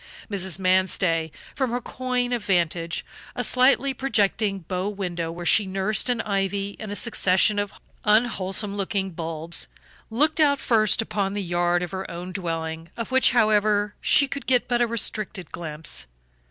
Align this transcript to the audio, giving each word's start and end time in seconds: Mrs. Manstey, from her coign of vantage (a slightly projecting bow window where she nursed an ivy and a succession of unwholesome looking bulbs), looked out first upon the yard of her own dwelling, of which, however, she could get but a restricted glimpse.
Mrs. 0.31 0.57
Manstey, 0.57 1.31
from 1.53 1.69
her 1.69 1.79
coign 1.79 2.33
of 2.33 2.43
vantage 2.43 3.05
(a 3.35 3.43
slightly 3.43 3.93
projecting 3.93 4.61
bow 4.61 4.89
window 4.89 5.31
where 5.31 5.45
she 5.45 5.67
nursed 5.67 6.09
an 6.09 6.21
ivy 6.21 6.75
and 6.79 6.91
a 6.91 6.95
succession 6.95 7.59
of 7.59 7.79
unwholesome 8.03 8.75
looking 8.75 9.11
bulbs), 9.11 9.67
looked 10.09 10.39
out 10.39 10.57
first 10.59 11.03
upon 11.03 11.35
the 11.35 11.43
yard 11.43 11.83
of 11.83 11.91
her 11.91 12.09
own 12.09 12.31
dwelling, 12.31 12.89
of 12.97 13.11
which, 13.11 13.29
however, 13.29 13.93
she 14.01 14.27
could 14.27 14.47
get 14.47 14.67
but 14.67 14.81
a 14.81 14.87
restricted 14.87 15.51
glimpse. 15.51 16.07